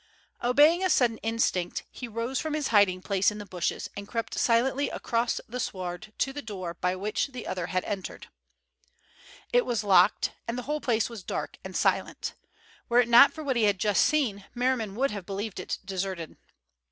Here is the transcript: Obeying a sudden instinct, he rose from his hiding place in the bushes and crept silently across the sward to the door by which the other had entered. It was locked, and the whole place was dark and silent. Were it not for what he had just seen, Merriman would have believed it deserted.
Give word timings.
Obeying 0.41 0.83
a 0.83 0.89
sudden 0.89 1.19
instinct, 1.19 1.83
he 1.91 2.07
rose 2.07 2.39
from 2.39 2.55
his 2.55 2.69
hiding 2.69 3.03
place 3.03 3.29
in 3.29 3.37
the 3.37 3.45
bushes 3.45 3.87
and 3.95 4.07
crept 4.07 4.33
silently 4.39 4.89
across 4.89 5.39
the 5.47 5.59
sward 5.59 6.11
to 6.17 6.33
the 6.33 6.41
door 6.41 6.73
by 6.73 6.95
which 6.95 7.27
the 7.27 7.45
other 7.45 7.67
had 7.67 7.83
entered. 7.83 8.25
It 9.53 9.63
was 9.63 9.83
locked, 9.83 10.31
and 10.47 10.57
the 10.57 10.63
whole 10.63 10.81
place 10.81 11.07
was 11.07 11.21
dark 11.21 11.59
and 11.63 11.77
silent. 11.77 12.33
Were 12.89 13.01
it 13.01 13.09
not 13.09 13.31
for 13.31 13.43
what 13.43 13.57
he 13.57 13.65
had 13.65 13.77
just 13.77 14.03
seen, 14.03 14.43
Merriman 14.55 14.95
would 14.95 15.11
have 15.11 15.27
believed 15.27 15.59
it 15.59 15.77
deserted. 15.85 16.35